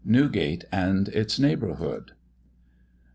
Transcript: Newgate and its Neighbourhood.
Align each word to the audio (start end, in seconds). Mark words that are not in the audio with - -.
Newgate 0.03 0.65
and 0.71 1.09
its 1.09 1.37
Neighbourhood. 1.37 2.13